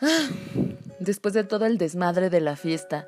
Después 0.98 1.34
de 1.34 1.44
todo 1.44 1.66
el 1.66 1.78
desmadre 1.78 2.30
de 2.30 2.40
la 2.40 2.56
fiesta, 2.56 3.06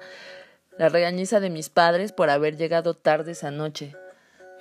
la 0.78 0.88
regañiza 0.88 1.40
de 1.40 1.50
mis 1.50 1.68
padres 1.68 2.12
por 2.12 2.30
haber 2.30 2.56
llegado 2.56 2.94
tarde 2.94 3.32
esa 3.32 3.50
noche. 3.50 3.96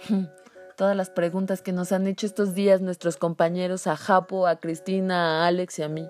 Todas 0.77 0.95
las 0.95 1.09
preguntas 1.09 1.61
que 1.61 1.73
nos 1.73 1.91
han 1.91 2.07
hecho 2.07 2.25
estos 2.25 2.55
días 2.55 2.81
nuestros 2.81 3.17
compañeros 3.17 3.87
a 3.87 3.95
Japo, 3.95 4.47
a 4.47 4.55
Cristina, 4.57 5.43
a 5.43 5.47
Alex 5.47 5.79
y 5.79 5.83
a 5.83 5.89
mí. 5.89 6.09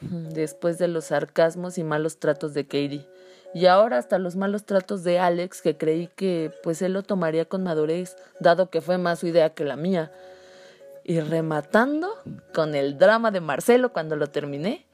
Después 0.00 0.78
de 0.78 0.88
los 0.88 1.06
sarcasmos 1.06 1.78
y 1.78 1.84
malos 1.84 2.18
tratos 2.18 2.54
de 2.54 2.64
Katie. 2.64 3.06
Y 3.54 3.66
ahora 3.66 3.98
hasta 3.98 4.18
los 4.18 4.34
malos 4.34 4.64
tratos 4.64 5.04
de 5.04 5.18
Alex, 5.18 5.60
que 5.60 5.76
creí 5.76 6.08
que 6.16 6.52
pues 6.62 6.80
él 6.80 6.94
lo 6.94 7.02
tomaría 7.02 7.44
con 7.44 7.62
madurez, 7.62 8.16
dado 8.40 8.70
que 8.70 8.80
fue 8.80 8.96
más 8.96 9.18
su 9.18 9.26
idea 9.26 9.50
que 9.50 9.64
la 9.64 9.76
mía. 9.76 10.10
Y 11.04 11.20
rematando 11.20 12.08
con 12.54 12.74
el 12.74 12.96
drama 12.96 13.30
de 13.30 13.40
Marcelo 13.40 13.92
cuando 13.92 14.16
lo 14.16 14.28
terminé 14.28 14.86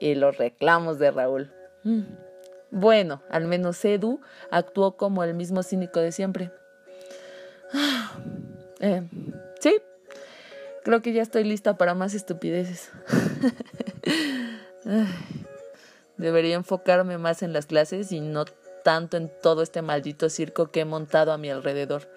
y 0.00 0.14
los 0.16 0.36
reclamos 0.38 0.98
de 0.98 1.10
Raúl. 1.12 1.52
Mm. 1.84 2.02
Bueno, 2.72 3.22
al 3.30 3.46
menos 3.46 3.84
Edu 3.84 4.20
actuó 4.50 4.96
como 4.96 5.22
el 5.22 5.34
mismo 5.34 5.62
cínico 5.62 6.00
de 6.00 6.12
siempre. 6.12 6.50
Eh, 8.82 9.06
sí, 9.60 9.76
creo 10.84 11.02
que 11.02 11.12
ya 11.12 11.20
estoy 11.20 11.44
lista 11.44 11.76
para 11.76 11.94
más 11.94 12.14
estupideces. 12.14 12.90
Debería 16.16 16.56
enfocarme 16.56 17.18
más 17.18 17.42
en 17.42 17.52
las 17.52 17.66
clases 17.66 18.10
y 18.10 18.20
no 18.20 18.46
tanto 18.82 19.18
en 19.18 19.30
todo 19.42 19.62
este 19.62 19.82
maldito 19.82 20.30
circo 20.30 20.70
que 20.70 20.80
he 20.80 20.84
montado 20.86 21.32
a 21.32 21.38
mi 21.38 21.50
alrededor. 21.50 22.08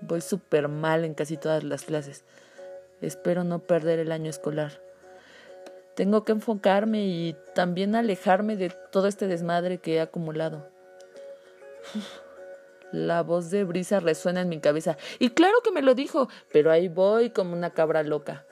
Voy 0.00 0.20
súper 0.20 0.68
mal 0.68 1.04
en 1.04 1.14
casi 1.14 1.36
todas 1.36 1.62
las 1.62 1.84
clases. 1.84 2.24
Espero 3.00 3.44
no 3.44 3.60
perder 3.60 4.00
el 4.00 4.10
año 4.10 4.30
escolar. 4.30 4.80
Tengo 5.98 6.24
que 6.24 6.30
enfocarme 6.30 7.04
y 7.06 7.36
también 7.56 7.96
alejarme 7.96 8.54
de 8.54 8.70
todo 8.92 9.08
este 9.08 9.26
desmadre 9.26 9.78
que 9.78 9.96
he 9.96 10.00
acumulado. 10.00 10.70
La 12.92 13.24
voz 13.24 13.50
de 13.50 13.64
Brisa 13.64 13.98
resuena 13.98 14.42
en 14.42 14.48
mi 14.48 14.60
cabeza. 14.60 14.96
Y 15.18 15.30
claro 15.30 15.56
que 15.64 15.72
me 15.72 15.82
lo 15.82 15.96
dijo, 15.96 16.28
pero 16.52 16.70
ahí 16.70 16.86
voy 16.86 17.30
como 17.30 17.52
una 17.52 17.70
cabra 17.70 18.04
loca. 18.04 18.46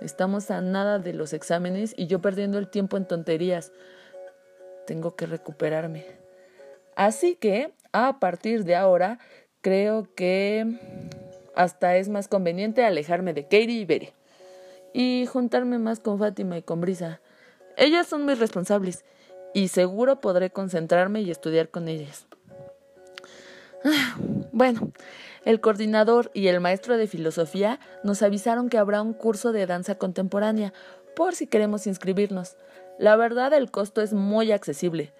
Estamos 0.00 0.50
a 0.50 0.62
nada 0.62 0.98
de 0.98 1.12
los 1.12 1.34
exámenes 1.34 1.92
y 1.94 2.06
yo 2.06 2.22
perdiendo 2.22 2.58
el 2.58 2.70
tiempo 2.70 2.96
en 2.96 3.06
tonterías. 3.06 3.70
Tengo 4.86 5.14
que 5.14 5.26
recuperarme. 5.26 6.06
Así 6.96 7.34
que, 7.34 7.74
a 7.92 8.18
partir 8.18 8.64
de 8.64 8.76
ahora, 8.76 9.18
creo 9.60 10.08
que 10.14 10.78
hasta 11.54 11.98
es 11.98 12.08
más 12.08 12.28
conveniente 12.28 12.82
alejarme 12.82 13.34
de 13.34 13.42
Katie 13.42 13.72
y 13.72 13.84
Bere 13.84 14.14
y 14.92 15.26
juntarme 15.26 15.78
más 15.78 16.00
con 16.00 16.18
Fátima 16.18 16.58
y 16.58 16.62
con 16.62 16.80
Brisa. 16.80 17.20
Ellas 17.76 18.06
son 18.06 18.26
mis 18.26 18.38
responsables 18.38 19.04
y 19.54 19.68
seguro 19.68 20.20
podré 20.20 20.50
concentrarme 20.50 21.22
y 21.22 21.30
estudiar 21.30 21.68
con 21.68 21.88
ellas. 21.88 22.26
Bueno, 24.54 24.92
el 25.46 25.62
coordinador 25.62 26.30
y 26.34 26.48
el 26.48 26.60
maestro 26.60 26.98
de 26.98 27.06
filosofía 27.06 27.80
nos 28.04 28.22
avisaron 28.22 28.68
que 28.68 28.76
habrá 28.76 29.00
un 29.00 29.14
curso 29.14 29.50
de 29.50 29.66
danza 29.66 29.94
contemporánea 29.94 30.74
por 31.16 31.34
si 31.34 31.46
queremos 31.46 31.86
inscribirnos. 31.86 32.56
La 32.98 33.16
verdad 33.16 33.54
el 33.54 33.70
costo 33.70 34.02
es 34.02 34.12
muy 34.12 34.52
accesible, 34.52 35.14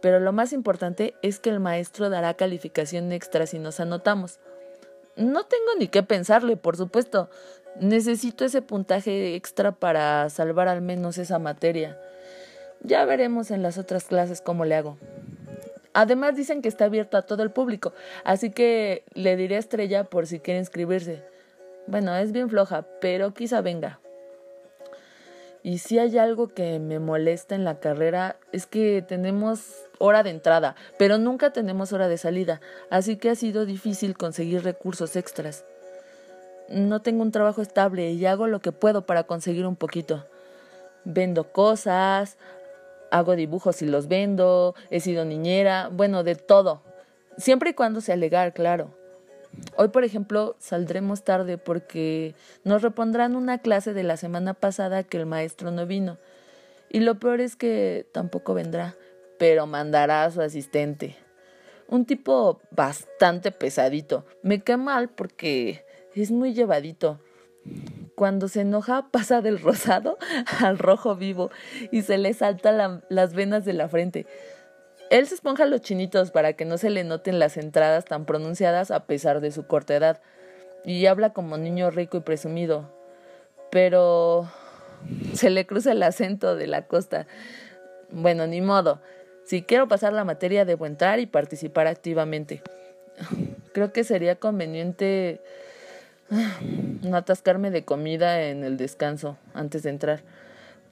pero 0.00 0.20
lo 0.20 0.32
más 0.32 0.52
importante 0.52 1.14
es 1.22 1.40
que 1.40 1.50
el 1.50 1.58
maestro 1.58 2.10
dará 2.10 2.34
calificación 2.34 3.10
extra 3.10 3.46
si 3.46 3.58
nos 3.58 3.80
anotamos. 3.80 4.38
No 5.16 5.44
tengo 5.44 5.74
ni 5.78 5.88
qué 5.88 6.02
pensarle, 6.02 6.56
por 6.56 6.76
supuesto. 6.76 7.30
Necesito 7.80 8.44
ese 8.44 8.62
puntaje 8.62 9.34
extra 9.34 9.72
para 9.72 10.28
salvar 10.30 10.68
al 10.68 10.82
menos 10.82 11.18
esa 11.18 11.38
materia. 11.38 11.98
Ya 12.82 13.04
veremos 13.04 13.50
en 13.50 13.62
las 13.62 13.78
otras 13.78 14.04
clases 14.04 14.40
cómo 14.40 14.64
le 14.64 14.74
hago. 14.74 14.98
Además 15.94 16.36
dicen 16.36 16.60
que 16.60 16.68
está 16.68 16.84
abierto 16.84 17.16
a 17.16 17.22
todo 17.22 17.42
el 17.42 17.50
público, 17.50 17.94
así 18.24 18.50
que 18.50 19.04
le 19.14 19.36
diré 19.36 19.56
a 19.56 19.60
Estrella 19.60 20.04
por 20.04 20.26
si 20.26 20.40
quiere 20.40 20.60
inscribirse. 20.60 21.22
Bueno, 21.86 22.14
es 22.16 22.32
bien 22.32 22.50
floja, 22.50 22.84
pero 23.00 23.32
quizá 23.32 23.62
venga. 23.62 23.98
Y 25.66 25.78
si 25.78 25.98
hay 25.98 26.16
algo 26.16 26.46
que 26.46 26.78
me 26.78 27.00
molesta 27.00 27.56
en 27.56 27.64
la 27.64 27.80
carrera 27.80 28.36
es 28.52 28.66
que 28.66 29.02
tenemos 29.02 29.74
hora 29.98 30.22
de 30.22 30.30
entrada, 30.30 30.76
pero 30.96 31.18
nunca 31.18 31.52
tenemos 31.52 31.92
hora 31.92 32.06
de 32.06 32.18
salida, 32.18 32.60
así 32.88 33.16
que 33.16 33.30
ha 33.30 33.34
sido 33.34 33.66
difícil 33.66 34.16
conseguir 34.16 34.62
recursos 34.62 35.16
extras 35.16 35.64
no 36.68 37.00
tengo 37.00 37.22
un 37.22 37.30
trabajo 37.30 37.62
estable 37.62 38.12
y 38.12 38.26
hago 38.26 38.46
lo 38.46 38.60
que 38.60 38.72
puedo 38.72 39.06
para 39.06 39.24
conseguir 39.24 39.66
un 39.66 39.76
poquito. 39.76 40.26
Vendo 41.04 41.52
cosas, 41.52 42.36
hago 43.10 43.36
dibujos 43.36 43.82
y 43.82 43.86
los 43.86 44.08
vendo, 44.08 44.74
he 44.90 45.00
sido 45.00 45.24
niñera, 45.24 45.88
bueno, 45.92 46.24
de 46.24 46.34
todo. 46.34 46.82
Siempre 47.38 47.70
y 47.70 47.74
cuando 47.74 48.00
sea 48.00 48.16
legal, 48.16 48.52
claro. 48.52 48.90
Hoy, 49.76 49.88
por 49.88 50.04
ejemplo, 50.04 50.56
saldremos 50.58 51.24
tarde 51.24 51.58
porque 51.58 52.34
nos 52.64 52.82
repondrán 52.82 53.36
una 53.36 53.58
clase 53.58 53.92
de 53.92 54.02
la 54.02 54.16
semana 54.16 54.54
pasada 54.54 55.02
que 55.02 55.18
el 55.18 55.26
maestro 55.26 55.70
no 55.70 55.86
vino. 55.86 56.18
Y 56.88 57.00
lo 57.00 57.18
peor 57.18 57.40
es 57.40 57.56
que 57.56 58.06
tampoco 58.12 58.54
vendrá, 58.54 58.94
pero 59.38 59.66
mandará 59.66 60.24
a 60.24 60.30
su 60.30 60.40
asistente. 60.40 61.16
Un 61.88 62.04
tipo 62.04 62.60
bastante 62.70 63.52
pesadito. 63.52 64.24
Me 64.42 64.62
cae 64.62 64.76
mal 64.76 65.08
porque 65.08 65.84
es 66.14 66.30
muy 66.30 66.54
llevadito. 66.54 67.20
Cuando 68.14 68.48
se 68.48 68.62
enoja 68.62 69.08
pasa 69.12 69.42
del 69.42 69.60
rosado 69.60 70.18
al 70.60 70.78
rojo 70.78 71.16
vivo 71.16 71.50
y 71.90 72.02
se 72.02 72.18
le 72.18 72.32
saltan 72.34 73.04
las 73.08 73.34
venas 73.34 73.64
de 73.64 73.72
la 73.72 73.88
frente. 73.88 74.26
Él 75.10 75.26
se 75.26 75.34
esponja 75.34 75.66
los 75.66 75.80
chinitos 75.80 76.30
para 76.30 76.54
que 76.54 76.64
no 76.64 76.78
se 76.78 76.90
le 76.90 77.04
noten 77.04 77.38
las 77.38 77.56
entradas 77.56 78.04
tan 78.04 78.24
pronunciadas 78.24 78.90
a 78.90 79.06
pesar 79.06 79.40
de 79.40 79.52
su 79.52 79.66
corta 79.66 79.94
edad. 79.94 80.20
Y 80.84 81.06
habla 81.06 81.32
como 81.32 81.58
niño 81.58 81.90
rico 81.90 82.16
y 82.16 82.20
presumido. 82.20 82.90
Pero 83.70 84.50
se 85.34 85.50
le 85.50 85.66
cruza 85.66 85.92
el 85.92 86.02
acento 86.02 86.56
de 86.56 86.66
la 86.66 86.86
costa. 86.86 87.26
Bueno, 88.10 88.46
ni 88.46 88.60
modo. 88.60 89.00
Si 89.44 89.62
quiero 89.62 89.86
pasar 89.86 90.12
la 90.12 90.24
materia 90.24 90.64
debo 90.64 90.86
entrar 90.86 91.20
y 91.20 91.26
participar 91.26 91.86
activamente. 91.86 92.62
Creo 93.72 93.92
que 93.92 94.04
sería 94.04 94.36
conveniente 94.36 95.40
no 97.02 97.16
atascarme 97.16 97.70
de 97.70 97.84
comida 97.84 98.42
en 98.42 98.64
el 98.64 98.76
descanso 98.76 99.36
antes 99.54 99.82
de 99.84 99.90
entrar. 99.90 100.22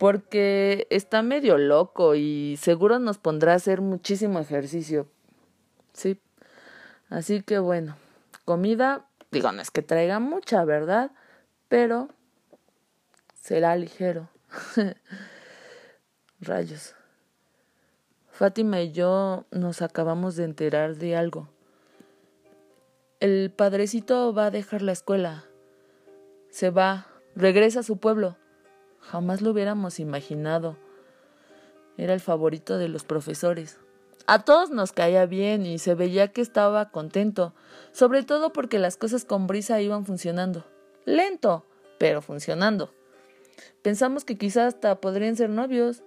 Porque 0.05 0.87
está 0.91 1.23
medio 1.23 1.57
loco 1.57 2.15
y 2.15 2.59
seguro 2.61 2.99
nos 2.99 3.17
pondrá 3.17 3.53
a 3.53 3.57
hacer 3.57 3.81
muchísimo 3.81 4.39
ejercicio. 4.39 5.09
Sí. 5.95 6.21
Así 7.09 7.41
que 7.41 7.59
bueno, 7.59 7.97
comida, 8.45 9.07
digo, 9.31 9.51
no 9.53 9.63
es 9.63 9.71
que 9.71 9.81
traiga 9.81 10.21
mucha, 10.21 10.63
¿verdad? 10.67 11.13
Pero 11.69 12.11
será 13.33 13.77
ligero. 13.77 14.29
Rayos. 16.39 16.95
Fátima 18.29 18.83
y 18.83 18.93
yo 18.93 19.47
nos 19.53 19.81
acabamos 19.81 20.37
de 20.37 20.45
enterar 20.45 20.97
de 20.97 21.17
algo. 21.17 21.49
El 23.21 23.51
padrecito 23.51 24.35
va 24.35 24.49
a 24.49 24.51
dejar 24.51 24.83
la 24.83 24.93
escuela. 24.93 25.47
Se 26.51 26.69
va, 26.69 27.07
regresa 27.35 27.81
a 27.81 27.85
su 27.85 27.97
pueblo. 27.97 28.37
Jamás 29.11 29.43
lo 29.43 29.51
hubiéramos 29.51 30.01
imaginado. 30.01 30.77
Era 31.97 32.15
el 32.15 32.21
favorito 32.21 32.79
de 32.79 32.89
los 32.89 33.05
profesores. 33.05 33.79
A 34.27 34.45
todos 34.45 34.71
nos 34.71 34.93
caía 34.93 35.27
bien 35.27 35.67
y 35.67 35.79
se 35.79 35.95
veía 35.95 36.29
que 36.29 36.41
estaba 36.41 36.91
contento, 36.91 37.53
sobre 37.93 38.23
todo 38.23 38.53
porque 38.53 38.79
las 38.79 38.97
cosas 38.97 39.25
con 39.25 39.47
Brisa 39.47 39.81
iban 39.81 40.07
funcionando. 40.07 40.65
Lento, 41.05 41.67
pero 41.99 42.23
funcionando. 42.23 42.91
Pensamos 43.83 44.25
que 44.25 44.39
quizás 44.39 44.75
hasta 44.75 45.01
podrían 45.01 45.37
ser 45.37 45.51
novios. 45.51 46.03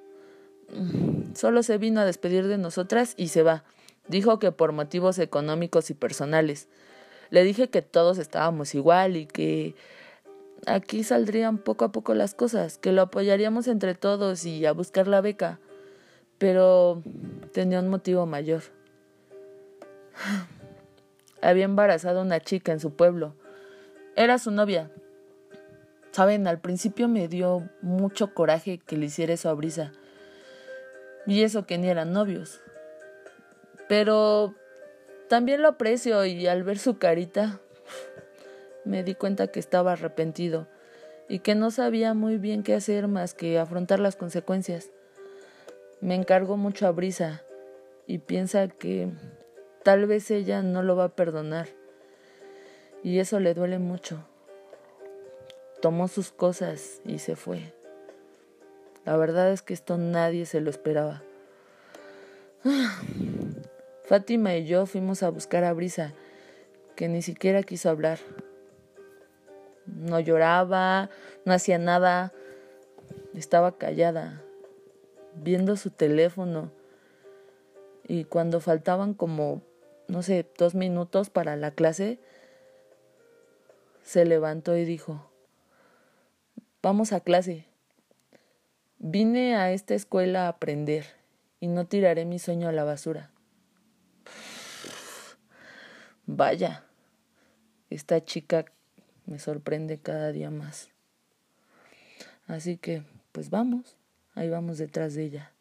Solo 1.35 1.61
se 1.61 1.77
vino 1.77 2.01
a 2.01 2.05
despedir 2.05 2.47
de 2.47 2.57
nosotras 2.57 3.13
y 3.17 3.27
se 3.27 3.43
va. 3.43 3.63
Dijo 4.07 4.39
que 4.39 4.51
por 4.51 4.71
motivos 4.71 5.19
económicos 5.19 5.91
y 5.91 5.93
personales. 5.93 6.67
Le 7.29 7.43
dije 7.43 7.69
que 7.69 7.83
todos 7.83 8.17
estábamos 8.17 8.73
igual 8.73 9.15
y 9.15 9.27
que 9.27 9.75
aquí 10.65 11.03
saldrían 11.03 11.57
poco 11.57 11.85
a 11.85 11.91
poco 11.91 12.13
las 12.13 12.33
cosas, 12.33 12.77
que 12.77 12.91
lo 12.91 13.03
apoyaríamos 13.03 13.67
entre 13.67 13.95
todos 13.95 14.45
y 14.45 14.65
a 14.65 14.71
buscar 14.71 15.07
la 15.07 15.21
beca. 15.21 15.59
Pero 16.37 17.01
tenía 17.51 17.79
un 17.79 17.89
motivo 17.89 18.25
mayor. 18.25 18.63
Había 21.41 21.65
embarazado 21.65 22.19
a 22.19 22.23
una 22.23 22.39
chica 22.39 22.71
en 22.71 22.79
su 22.79 22.95
pueblo. 22.95 23.35
Era 24.15 24.39
su 24.39 24.51
novia. 24.51 24.91
Saben, 26.11 26.47
al 26.47 26.59
principio 26.59 27.07
me 27.07 27.27
dio 27.27 27.69
mucho 27.81 28.33
coraje 28.33 28.79
que 28.79 28.97
le 28.97 29.05
hiciera 29.05 29.33
eso 29.33 29.49
a 29.49 29.53
Brisa. 29.53 29.91
Y 31.27 31.43
eso 31.43 31.65
que 31.65 31.77
ni 31.77 31.89
eran 31.89 32.13
novios. 32.13 32.59
Pero 33.87 34.55
también 35.29 35.61
lo 35.61 35.67
aprecio 35.69 36.25
y 36.25 36.47
al 36.47 36.63
ver 36.63 36.79
su 36.79 36.97
carita 36.97 37.59
me 38.87 39.03
di 39.03 39.15
cuenta 39.15 39.47
que 39.47 39.59
estaba 39.59 39.93
arrepentido 39.93 40.67
y 41.29 41.39
que 41.39 41.55
no 41.55 41.71
sabía 41.71 42.13
muy 42.13 42.37
bien 42.37 42.63
qué 42.63 42.73
hacer 42.73 43.07
más 43.07 43.33
que 43.33 43.59
afrontar 43.59 43.99
las 43.99 44.15
consecuencias. 44.15 44.89
Me 45.99 46.15
encargó 46.15 46.57
mucho 46.57 46.87
a 46.87 46.91
Brisa 46.91 47.43
y 48.05 48.19
piensa 48.19 48.67
que 48.67 49.09
tal 49.83 50.07
vez 50.07 50.31
ella 50.31 50.61
no 50.61 50.83
lo 50.83 50.95
va 50.95 51.05
a 51.05 51.15
perdonar 51.15 51.67
y 53.03 53.19
eso 53.19 53.39
le 53.39 53.53
duele 53.53 53.79
mucho. 53.79 54.25
Tomó 55.81 56.07
sus 56.07 56.31
cosas 56.31 57.01
y 57.05 57.19
se 57.19 57.35
fue. 57.35 57.73
La 59.05 59.15
verdad 59.15 59.51
es 59.51 59.61
que 59.61 59.73
esto 59.73 59.97
nadie 59.97 60.45
se 60.45 60.61
lo 60.61 60.69
esperaba. 60.69 61.23
Fátima 64.03 64.55
y 64.55 64.65
yo 64.65 64.85
fuimos 64.85 65.23
a 65.23 65.29
buscar 65.29 65.63
a 65.63 65.73
Brisa, 65.73 66.13
que 66.95 67.07
ni 67.07 67.21
siquiera 67.21 67.63
quiso 67.63 67.89
hablar. 67.89 68.19
No 69.87 70.19
lloraba, 70.19 71.09
no 71.45 71.53
hacía 71.53 71.77
nada, 71.77 72.33
estaba 73.33 73.77
callada, 73.77 74.41
viendo 75.35 75.75
su 75.75 75.89
teléfono. 75.89 76.71
Y 78.07 78.25
cuando 78.25 78.59
faltaban 78.59 79.13
como, 79.13 79.61
no 80.07 80.23
sé, 80.23 80.45
dos 80.57 80.75
minutos 80.75 81.29
para 81.29 81.55
la 81.55 81.71
clase, 81.71 82.19
se 84.03 84.25
levantó 84.25 84.77
y 84.77 84.85
dijo, 84.85 85.29
vamos 86.81 87.11
a 87.11 87.19
clase. 87.19 87.65
Vine 88.99 89.55
a 89.55 89.71
esta 89.71 89.93
escuela 89.93 90.45
a 90.45 90.49
aprender 90.49 91.05
y 91.59 91.67
no 91.67 91.85
tiraré 91.85 92.25
mi 92.25 92.39
sueño 92.39 92.67
a 92.67 92.71
la 92.71 92.83
basura. 92.83 93.31
Vaya, 96.25 96.83
esta 97.89 98.23
chica 98.23 98.65
me 99.27 99.39
sorprende 99.39 99.99
cada 99.99 100.31
día 100.31 100.49
más. 100.49 100.89
Así 102.47 102.77
que, 102.77 103.03
pues 103.31 103.49
vamos, 103.49 103.95
ahí 104.33 104.49
vamos 104.49 104.77
detrás 104.77 105.13
de 105.13 105.25
ella. 105.25 105.51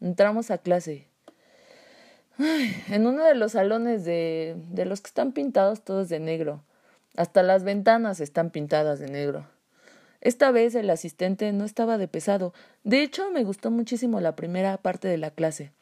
Entramos 0.00 0.50
a 0.50 0.58
clase. 0.58 1.06
en 2.38 3.06
uno 3.06 3.24
de 3.24 3.34
los 3.34 3.52
salones 3.52 4.04
de, 4.04 4.56
de 4.70 4.84
los 4.84 5.00
que 5.00 5.08
están 5.08 5.32
pintados 5.32 5.82
todos 5.82 6.08
de 6.08 6.20
negro. 6.20 6.62
Hasta 7.16 7.42
las 7.42 7.64
ventanas 7.64 8.20
están 8.20 8.50
pintadas 8.50 8.98
de 8.98 9.08
negro. 9.08 9.46
Esta 10.20 10.50
vez 10.50 10.74
el 10.74 10.90
asistente 10.90 11.52
no 11.52 11.64
estaba 11.64 11.98
de 11.98 12.08
pesado. 12.08 12.52
De 12.84 13.02
hecho, 13.02 13.30
me 13.30 13.44
gustó 13.44 13.70
muchísimo 13.70 14.20
la 14.20 14.36
primera 14.36 14.76
parte 14.76 15.08
de 15.08 15.18
la 15.18 15.30
clase. 15.30 15.72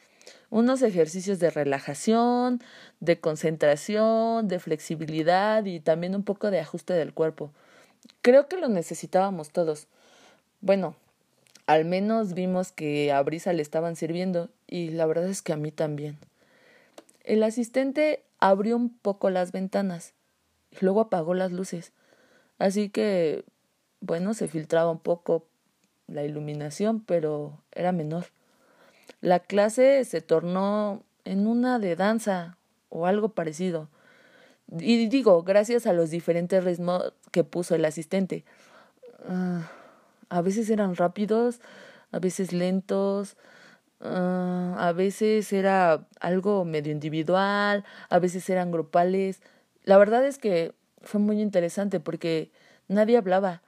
Unos 0.51 0.83
ejercicios 0.83 1.39
de 1.39 1.51
relajación, 1.51 2.61
de 3.01 3.21
concentración, 3.21 4.49
de 4.49 4.59
flexibilidad 4.59 5.65
y 5.65 5.81
también 5.81 6.15
un 6.15 6.23
poco 6.23 6.51
de 6.51 6.61
ajuste 6.61 6.95
del 6.95 7.13
cuerpo. 7.13 7.51
Creo 8.23 8.49
que 8.49 8.57
lo 8.57 8.69
necesitábamos 8.69 9.51
todos. 9.51 9.87
Bueno, 10.61 10.97
al 11.67 11.85
menos 11.85 12.35
vimos 12.35 12.73
que 12.73 13.13
a 13.13 13.23
Brisa 13.23 13.53
le 13.53 13.63
estaban 13.63 13.97
sirviendo 13.97 14.51
y 14.67 14.91
la 14.91 15.07
verdad 15.07 15.29
es 15.29 15.43
que 15.43 15.53
a 15.53 15.57
mí 15.57 15.73
también. 15.73 16.19
El 17.23 17.43
asistente 17.43 18.23
abrió 18.39 18.77
un 18.77 18.91
poco 18.91 19.31
las 19.31 19.53
ventanas 19.53 20.13
y 20.71 20.77
luego 20.85 21.01
apagó 21.01 21.35
las 21.35 21.53
luces. 21.53 21.93
Así 22.59 22.91
que 22.91 23.45
bueno, 24.05 24.35
se 24.35 24.49
filtraba 24.49 24.91
un 24.91 24.99
poco 24.99 25.47
la 26.09 26.25
iluminación, 26.25 27.01
pero 27.01 27.59
era 27.73 27.91
menor. 27.91 28.27
La 29.21 29.41
clase 29.41 30.05
se 30.05 30.21
tornó 30.21 31.03
en 31.25 31.47
una 31.47 31.79
de 31.79 31.97
danza 31.97 32.57
o 32.89 33.07
algo 33.07 33.31
parecido. 33.31 33.89
Y 34.79 35.09
digo, 35.09 35.43
gracias 35.43 35.87
a 35.87 35.93
los 35.93 36.11
diferentes 36.11 36.65
ritmos 36.65 37.13
que 37.31 37.45
puso 37.45 37.75
el 37.75 37.85
asistente. 37.85 38.45
Ah, 39.29 39.71
a 40.29 40.41
veces 40.43 40.71
eran 40.71 40.97
rápidos, 40.97 41.61
a 42.13 42.19
veces 42.19 42.53
lentos, 42.53 43.37
ah, 44.01 44.77
a 44.79 44.93
veces 44.93 45.53
era 45.53 46.07
algo 46.21 46.65
medio 46.65 46.93
individual, 46.93 47.85
a 48.09 48.19
veces 48.19 48.49
eran 48.51 48.71
grupales. 48.71 49.41
La 49.85 49.99
verdad 49.99 50.25
es 50.27 50.39
que 50.39 50.75
fue 51.03 51.21
muy 51.21 51.41
interesante 51.41 52.01
porque 52.01 52.51
nadie 52.89 53.17
hablaba, 53.17 53.63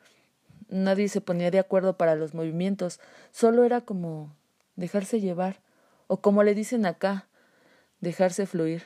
Nadie 0.68 1.08
se 1.08 1.20
ponía 1.20 1.50
de 1.50 1.60
acuerdo 1.60 1.96
para 1.96 2.16
los 2.16 2.34
movimientos, 2.34 3.00
solo 3.30 3.64
era 3.64 3.82
como 3.82 4.34
dejarse 4.76 5.20
llevar, 5.20 5.60
o 6.06 6.18
como 6.18 6.42
le 6.42 6.54
dicen 6.54 6.86
acá, 6.86 7.26
dejarse 8.00 8.46
fluir. 8.46 8.84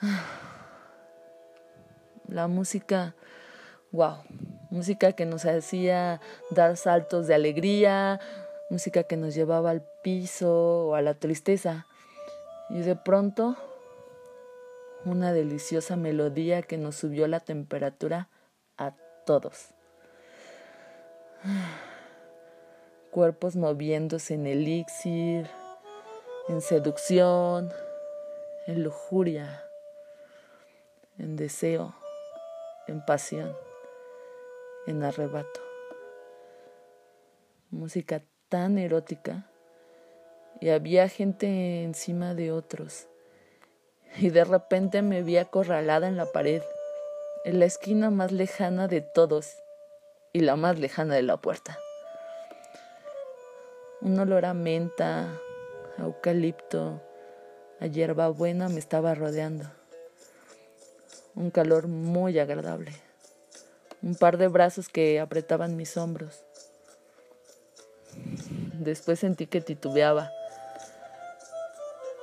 La 2.28 2.48
música, 2.48 3.14
wow, 3.92 4.22
música 4.70 5.12
que 5.12 5.26
nos 5.26 5.44
hacía 5.44 6.20
dar 6.50 6.76
saltos 6.76 7.26
de 7.26 7.34
alegría, 7.34 8.18
música 8.70 9.02
que 9.02 9.16
nos 9.16 9.34
llevaba 9.34 9.70
al 9.70 9.84
piso 10.02 10.88
o 10.88 10.94
a 10.94 11.02
la 11.02 11.14
tristeza. 11.14 11.86
Y 12.70 12.80
de 12.80 12.96
pronto, 12.96 13.56
una 15.04 15.32
deliciosa 15.32 15.96
melodía 15.96 16.62
que 16.62 16.78
nos 16.78 16.96
subió 16.96 17.28
la 17.28 17.40
temperatura 17.40 18.30
a 18.78 18.94
todos. 19.26 19.74
Cuerpos 23.14 23.54
moviéndose 23.54 24.34
en 24.34 24.48
elixir, 24.48 25.48
en 26.48 26.60
seducción, 26.60 27.72
en 28.66 28.82
lujuria, 28.82 29.62
en 31.16 31.36
deseo, 31.36 31.94
en 32.88 33.04
pasión, 33.04 33.56
en 34.88 35.04
arrebato. 35.04 35.60
Música 37.70 38.24
tan 38.48 38.78
erótica 38.78 39.48
y 40.60 40.70
había 40.70 41.08
gente 41.08 41.84
encima 41.84 42.34
de 42.34 42.50
otros. 42.50 43.06
Y 44.18 44.30
de 44.30 44.42
repente 44.42 45.02
me 45.02 45.22
vi 45.22 45.36
acorralada 45.36 46.08
en 46.08 46.16
la 46.16 46.26
pared, 46.26 46.62
en 47.44 47.60
la 47.60 47.66
esquina 47.66 48.10
más 48.10 48.32
lejana 48.32 48.88
de 48.88 49.02
todos 49.02 49.54
y 50.32 50.40
la 50.40 50.56
más 50.56 50.80
lejana 50.80 51.14
de 51.14 51.22
la 51.22 51.36
puerta. 51.36 51.78
Un 54.04 54.18
olor 54.18 54.44
a 54.44 54.52
menta, 54.52 55.40
a 55.96 56.02
eucalipto, 56.02 57.00
a 57.80 57.86
hierbabuena 57.86 58.68
me 58.68 58.78
estaba 58.78 59.14
rodeando. 59.14 59.64
Un 61.34 61.50
calor 61.50 61.88
muy 61.88 62.38
agradable. 62.38 62.92
Un 64.02 64.14
par 64.14 64.36
de 64.36 64.48
brazos 64.48 64.90
que 64.90 65.20
apretaban 65.20 65.78
mis 65.78 65.96
hombros. 65.96 66.44
Después 68.74 69.20
sentí 69.20 69.46
que 69.46 69.62
titubeaba. 69.62 70.30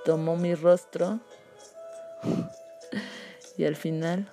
Tomó 0.05 0.35
mi 0.35 0.53
rostro 0.53 1.19
y 3.57 3.65
al 3.65 3.75
final 3.75 4.31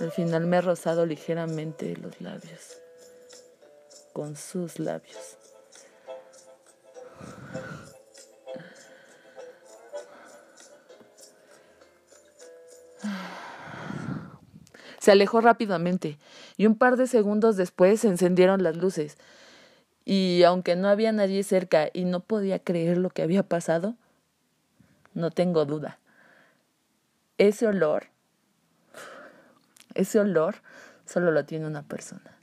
Al 0.00 0.10
final 0.10 0.46
me 0.46 0.56
ha 0.56 0.60
rozado 0.62 1.04
ligeramente 1.04 1.94
los 1.96 2.22
labios, 2.22 2.78
con 4.14 4.34
sus 4.34 4.78
labios. 4.78 5.36
Se 14.98 15.12
alejó 15.12 15.42
rápidamente 15.42 16.18
y 16.56 16.66
un 16.66 16.76
par 16.76 16.96
de 16.96 17.06
segundos 17.06 17.56
después 17.56 18.00
se 18.00 18.08
encendieron 18.08 18.62
las 18.62 18.76
luces. 18.76 19.18
Y 20.06 20.42
aunque 20.44 20.76
no 20.76 20.88
había 20.88 21.12
nadie 21.12 21.42
cerca 21.42 21.90
y 21.92 22.04
no 22.04 22.20
podía 22.20 22.58
creer 22.58 22.96
lo 22.96 23.10
que 23.10 23.22
había 23.22 23.42
pasado, 23.42 23.96
no 25.12 25.30
tengo 25.30 25.66
duda. 25.66 25.98
Ese 27.36 27.66
olor 27.66 28.06
ese 30.00 30.18
olor 30.18 30.56
solo 31.04 31.30
lo 31.30 31.44
tiene 31.44 31.66
una 31.66 31.82
persona. 31.82 32.36